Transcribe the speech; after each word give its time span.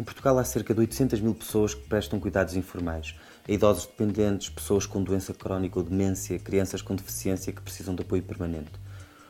Em 0.00 0.02
Portugal 0.02 0.38
há 0.38 0.44
cerca 0.44 0.72
de 0.72 0.80
800 0.80 1.20
mil 1.20 1.34
pessoas 1.34 1.74
que 1.74 1.86
prestam 1.86 2.18
cuidados 2.18 2.56
informais. 2.56 3.14
A 3.46 3.52
idosos 3.52 3.84
dependentes, 3.84 4.48
pessoas 4.48 4.86
com 4.86 5.02
doença 5.02 5.34
crónica 5.34 5.78
ou 5.78 5.84
demência, 5.84 6.38
crianças 6.38 6.80
com 6.80 6.96
deficiência 6.96 7.52
que 7.52 7.60
precisam 7.60 7.94
de 7.94 8.00
apoio 8.00 8.22
permanente. 8.22 8.70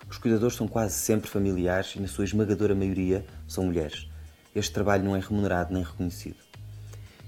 Os 0.09 0.17
cuidadores 0.17 0.55
são 0.55 0.69
quase 0.69 0.95
sempre 0.95 1.29
familiares 1.29 1.97
e, 1.97 2.01
na 2.01 2.07
sua 2.07 2.23
esmagadora 2.23 2.73
maioria, 2.73 3.27
são 3.49 3.65
mulheres. 3.65 4.09
Este 4.55 4.73
trabalho 4.73 5.03
não 5.03 5.17
é 5.17 5.19
remunerado 5.19 5.75
nem 5.75 5.83
reconhecido. 5.83 6.39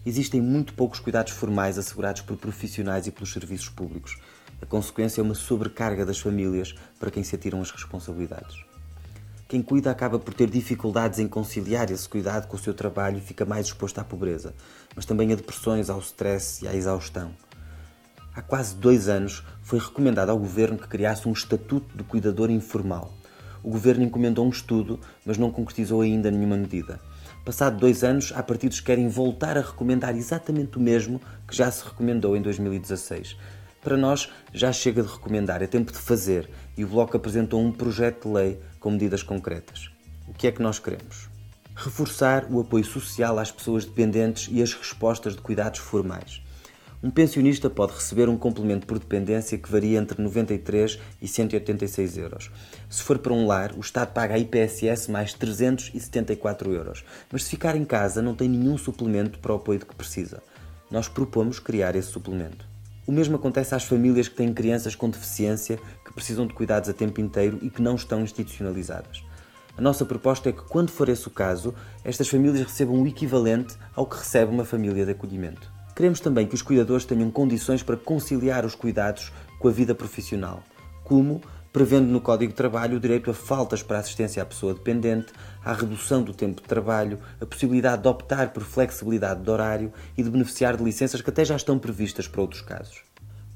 Existem 0.07 0.41
muito 0.41 0.73
poucos 0.75 1.01
cuidados 1.01 1.33
formais 1.33 1.77
assegurados 1.77 2.23
por 2.23 2.37
profissionais 2.37 3.09
e 3.09 3.11
pelos 3.11 3.33
serviços 3.33 3.69
públicos. 3.69 4.21
A 4.61 4.67
consequência 4.67 5.21
é 5.21 5.25
uma 5.25 5.35
sobrecarga 5.35 6.07
das 6.07 6.21
famílias 6.21 6.77
para 7.01 7.11
quem 7.11 7.25
se 7.25 7.35
atiram 7.35 7.61
as 7.61 7.73
responsabilidades. 7.73 8.72
Quem 9.53 9.61
cuida 9.61 9.91
acaba 9.91 10.19
por 10.19 10.33
ter 10.33 10.49
dificuldades 10.49 11.19
em 11.19 11.29
conciliar 11.29 11.91
esse 11.91 12.09
cuidado 12.09 12.49
com 12.49 12.57
o 12.57 12.59
seu 12.59 12.73
trabalho 12.73 13.19
e 13.19 13.21
fica 13.21 13.45
mais 13.45 13.67
exposto 13.67 13.99
à 13.99 14.03
pobreza, 14.03 14.55
mas 14.97 15.05
também 15.05 15.31
a 15.31 15.37
depressões, 15.37 15.91
ao 15.91 15.99
stress 15.99 16.65
e 16.65 16.69
à 16.69 16.75
exaustão. 16.75 17.33
Há 18.35 18.41
quase 18.41 18.75
dois 18.75 19.11
anos 19.11 19.45
foi 19.63 19.79
recomendado 19.79 20.31
ao 20.31 20.39
governo 20.39 20.79
que 20.79 20.89
criasse 20.89 21.29
um 21.29 21.33
estatuto 21.33 21.95
de 21.95 22.03
cuidador 22.03 22.51
informal. 22.51 23.13
O 23.63 23.69
governo 23.69 24.05
encomendou 24.05 24.47
um 24.47 24.49
estudo, 24.49 24.99
mas 25.23 25.37
não 25.37 25.51
concretizou 25.51 26.01
ainda 26.01 26.31
nenhuma 26.31 26.57
medida. 26.57 26.99
Passado 27.45 27.77
dois 27.77 28.03
anos, 28.03 28.33
há 28.35 28.43
partidos 28.43 28.81
que 28.81 28.87
querem 28.87 29.07
voltar 29.11 29.59
a 29.59 29.61
recomendar 29.61 30.17
exatamente 30.17 30.79
o 30.79 30.81
mesmo 30.81 31.21
que 31.47 31.55
já 31.55 31.71
se 31.71 31.85
recomendou 31.85 32.35
em 32.39 32.41
2016. 32.41 33.37
Para 33.83 33.97
nós, 33.97 34.29
já 34.55 34.73
chega 34.73 35.03
de 35.03 35.13
recomendar, 35.13 35.61
é 35.61 35.67
tempo 35.67 35.91
de 35.91 35.99
fazer, 35.99 36.49
e 36.77 36.85
o 36.85 36.87
Bloco 36.87 37.17
apresentou 37.17 37.61
um 37.61 37.73
projeto 37.73 38.29
de 38.29 38.35
lei 38.35 38.61
com 38.79 38.93
medidas 38.93 39.25
concretas. 39.25 39.91
O 40.29 40.33
que 40.33 40.47
é 40.47 40.53
que 40.53 40.63
nós 40.63 40.79
queremos? 40.79 41.29
Reforçar 41.75 42.47
o 42.49 42.61
apoio 42.61 42.85
social 42.85 43.41
às 43.41 43.51
pessoas 43.51 43.85
dependentes 43.85 44.49
e 44.53 44.63
as 44.63 44.73
respostas 44.73 45.35
de 45.35 45.43
cuidados 45.43 45.81
formais. 45.81 46.41
Um 47.03 47.11
pensionista 47.11 47.69
pode 47.69 47.95
receber 47.95 48.29
um 48.29 48.39
complemento 48.39 48.87
por 48.87 49.01
dependência 49.01 49.59
que 49.59 49.69
varia 49.69 49.99
entre 49.99 50.23
93 50.23 51.01
e 51.21 51.27
186 51.27 52.17
euros. 52.19 52.53
Se 52.89 53.03
for 53.03 53.19
para 53.19 53.33
um 53.33 53.49
lar, 53.49 53.73
o 53.77 53.81
Estado 53.81 54.13
paga 54.13 54.37
a 54.37 54.39
IPSS 54.39 55.11
mais 55.11 55.35
374 55.35 56.73
euros. 56.73 57.05
Mas 57.33 57.43
se 57.43 57.51
ficar 57.51 57.75
em 57.75 57.85
casa, 57.85 58.23
não 58.23 58.37
tem 58.37 58.49
nenhum 58.49 58.79
suplemento 58.79 59.41
para 59.41 59.53
o 59.53 59.57
apoio 59.57 59.81
de 59.81 59.87
que 59.87 59.97
precisa. 59.97 60.41
Nós 60.89 61.09
propomos 61.09 61.59
criar 61.59 61.97
esse 61.97 62.13
suplemento. 62.13 62.72
O 63.05 63.11
mesmo 63.11 63.35
acontece 63.35 63.75
às 63.75 63.85
famílias 63.85 64.29
que 64.29 64.37
têm 64.37 64.55
crianças 64.55 64.95
com 64.95 65.11
deficiência 65.11 65.79
que 66.05 66.13
precisam 66.13 66.47
de 66.47 66.55
cuidados 66.55 66.89
a 66.89 66.93
tempo 66.93 67.21
inteiro 67.21 67.59
e 67.61 67.69
que 67.69 67.83
não 67.83 67.97
estão 67.97 68.23
institucionalizadas. 68.23 69.25
A 69.77 69.81
nossa 69.81 70.05
proposta 70.05 70.51
é 70.51 70.53
que, 70.53 70.63
quando 70.63 70.91
for 70.91 71.09
esse 71.09 71.27
o 71.27 71.31
caso, 71.31 71.75
estas 72.05 72.29
famílias 72.29 72.61
recebam 72.61 73.03
o 73.03 73.07
equivalente 73.07 73.75
ao 73.97 74.07
que 74.07 74.19
recebe 74.19 74.53
uma 74.53 74.65
família 74.65 75.05
de 75.05 75.11
acolhimento. 75.11 75.69
Queremos 75.97 76.21
também 76.21 76.47
que 76.47 76.55
os 76.55 76.63
cuidadores 76.63 77.05
tenham 77.05 77.31
condições 77.31 77.83
para 77.83 77.97
conciliar 77.97 78.65
os 78.65 78.75
cuidados 78.77 79.33
com 79.59 79.67
a 79.67 79.73
vida 79.73 79.95
profissional, 79.95 80.63
como 81.03 81.41
prevendo 81.73 82.07
no 82.09 82.21
Código 82.21 82.53
de 82.53 82.57
Trabalho 82.57 82.99
o 82.99 83.01
direito 83.01 83.31
a 83.31 83.35
faltas 83.35 83.83
para 83.83 83.99
assistência 83.99 84.43
à 84.43 84.47
pessoa 84.47 84.75
dependente, 84.75 85.33
à 85.65 85.73
redução 85.73 86.23
do 86.23 86.35
tempo 86.35 86.61
de 86.61 86.69
trabalho, 86.69 87.19
a 87.41 87.47
possibilidade 87.47 88.03
de 88.03 88.09
optar 88.09 88.53
por 88.53 88.63
flexibilidade 88.63 89.43
de 89.43 89.51
horário 89.51 89.93
e 90.17 90.23
de 90.23 90.29
beneficiar 90.29 90.77
de 90.77 90.85
licenças 90.85 91.23
que 91.23 91.31
até 91.31 91.45
já 91.45 91.57
estão 91.57 91.79
previstas 91.79 92.29
para 92.29 92.43
outros 92.43 92.61
casos. 92.61 93.01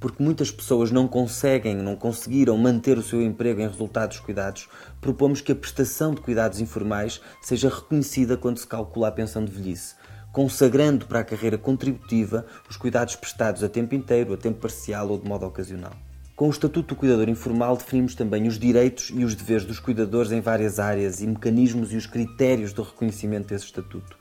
Porque 0.01 0.23
muitas 0.23 0.51
pessoas 0.51 0.91
não 0.91 1.07
conseguem, 1.07 1.75
não 1.75 1.97
conseguiram 1.97 2.57
manter 2.57 2.97
o 2.97 3.03
seu 3.03 3.21
emprego 3.21 3.61
em 3.61 3.69
resultado 3.69 4.11
dos 4.11 4.21
cuidados, 4.21 4.69
propomos 5.01 5.41
que 5.41 5.53
a 5.53 5.57
prestação 5.57 6.15
de 6.15 6.21
cuidados 6.21 6.61
informais 6.61 7.21
seja 7.43 7.69
reconhecida 7.69 8.37
quando 8.37 8.59
se 8.59 8.67
calcula 8.67 9.09
a 9.09 9.13
pensão 9.13 9.45
de 9.45 9.53
velhice, 9.53 9.95
consagrando 10.33 11.07
para 11.07 11.21
a 11.21 11.25
carreira 11.25 11.59
contributiva 11.59 12.47
os 12.69 12.77
cuidados 12.77 13.17
prestados 13.17 13.63
a 13.63 13.69
tempo 13.69 13.95
inteiro, 13.95 14.33
a 14.33 14.37
tempo 14.37 14.61
parcial 14.61 15.09
ou 15.09 15.19
de 15.19 15.27
modo 15.27 15.47
ocasional. 15.47 16.06
Com 16.37 16.49
o 16.49 16.51
Estatuto 16.51 16.95
do 16.95 16.99
Cuidador 16.99 17.31
Informal, 17.31 17.79
definimos 17.79 18.15
também 18.15 18.47
os 18.47 18.59
direitos 18.59 19.09
e 19.09 19.25
os 19.25 19.35
deveres 19.35 19.65
dos 19.65 19.81
cuidadores 19.81 20.31
em 20.31 20.43
várias 20.43 20.79
áreas 20.79 21.23
e 21.23 21.27
mecanismos 21.27 21.95
e 21.95 21.97
os 21.97 22.05
critérios 22.05 22.75
do 22.75 22.83
reconhecimento 22.83 23.49
desse 23.49 23.65
Estatuto. 23.65 24.19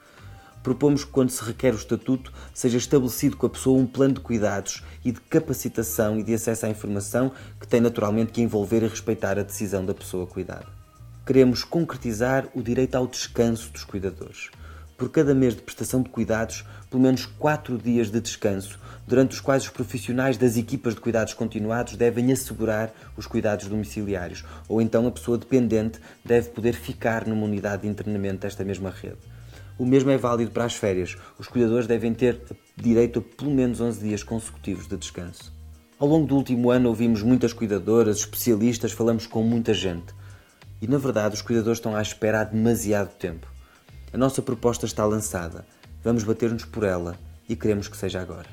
Propomos 0.64 1.04
que, 1.04 1.12
quando 1.12 1.30
se 1.30 1.44
requer 1.44 1.74
o 1.74 1.78
Estatuto, 1.78 2.32
seja 2.54 2.78
estabelecido 2.78 3.36
com 3.36 3.48
a 3.48 3.50
pessoa 3.50 3.78
um 3.78 3.86
plano 3.86 4.14
de 4.14 4.22
cuidados 4.22 4.82
e 5.04 5.12
de 5.12 5.20
capacitação 5.20 6.18
e 6.18 6.24
de 6.24 6.34
acesso 6.34 6.66
à 6.66 6.70
informação 6.70 7.34
que 7.60 7.68
tem 7.68 7.82
naturalmente 7.82 8.32
que 8.32 8.42
envolver 8.42 8.82
e 8.82 8.88
respeitar 8.88 9.38
a 9.38 9.44
decisão 9.44 9.86
da 9.86 9.94
pessoa 9.94 10.26
cuidada. 10.26 10.68
Queremos 11.26 11.66
concretizar 11.66 12.48
o 12.56 12.64
direito 12.64 12.96
ao 12.96 13.08
descanso 13.08 13.70
dos 13.74 13.84
cuidadores 13.84 14.52
por 14.98 15.10
cada 15.10 15.36
mês 15.36 15.56
de 15.56 15.62
prestação 15.62 16.02
de 16.02 16.10
cuidados, 16.10 16.66
pelo 16.90 17.04
menos 17.04 17.26
4 17.26 17.78
dias 17.78 18.10
de 18.10 18.22
descanso, 18.22 18.80
durante 19.08 19.34
os 19.34 19.40
quais 19.40 19.64
os 19.64 19.70
profissionais 19.70 20.38
das 20.38 20.58
equipas 20.58 20.96
de 20.96 21.02
cuidados 21.02 21.34
continuados 21.34 21.96
devem 21.96 22.32
assegurar 22.32 22.94
os 23.18 23.28
cuidados 23.28 23.68
domiciliários, 23.68 24.44
ou 24.68 24.82
então 24.82 25.06
a 25.06 25.12
pessoa 25.12 25.38
dependente 25.38 26.00
deve 26.24 26.50
poder 26.50 26.74
ficar 26.74 27.28
numa 27.28 27.46
unidade 27.46 27.84
de 27.84 27.88
internamento 27.88 28.42
desta 28.42 28.64
mesma 28.64 28.90
rede. 28.90 29.18
O 29.78 29.86
mesmo 29.86 30.10
é 30.10 30.18
válido 30.18 30.52
para 30.52 30.64
as 30.64 30.76
férias. 30.76 31.18
Os 31.38 31.48
cuidadores 31.48 31.86
devem 31.86 32.14
ter 32.14 32.42
direito 32.78 33.20
a 33.20 33.38
pelo 33.38 33.52
menos 33.52 33.82
11 33.82 34.00
dias 34.00 34.24
consecutivos 34.24 34.88
de 34.88 34.96
descanso. 34.96 35.54
Ao 36.00 36.08
longo 36.08 36.26
do 36.26 36.36
último 36.36 36.72
ano 36.72 36.88
ouvimos 36.90 37.22
muitas 37.22 37.52
cuidadoras, 37.52 38.18
especialistas, 38.20 38.94
falamos 38.94 39.28
com 39.28 39.44
muita 39.44 39.74
gente. 39.74 40.14
E 40.82 40.88
na 40.88 40.98
verdade 40.98 41.36
os 41.36 41.42
cuidadores 41.42 41.80
estão 41.80 41.96
à 41.96 42.02
espera 42.02 42.42
há 42.42 42.44
demasiado 42.46 43.16
tempo. 43.18 43.55
A 44.16 44.18
nossa 44.18 44.42
proposta 44.42 44.86
está 44.86 45.04
lançada. 45.04 45.66
Vamos 46.02 46.24
bater-nos 46.24 46.64
por 46.64 46.86
ela 46.86 47.20
e 47.50 47.54
queremos 47.54 47.90
que 47.90 47.98
seja 47.98 48.22
agora. 48.22 48.48